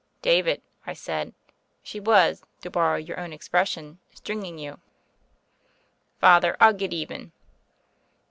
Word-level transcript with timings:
'* 0.17 0.21
"David," 0.23 0.63
I 0.87 0.93
said, 0.93 1.35
"she 1.83 1.99
was, 1.99 2.41
to 2.61 2.71
borrow 2.71 2.97
your 2.97 3.19
own 3.19 3.31
expression, 3.31 3.99
'stringing 4.15 4.57
you.'" 4.57 4.79
"Father, 6.19 6.57
I'll 6.59 6.73
get 6.73 6.91
even." 6.91 7.33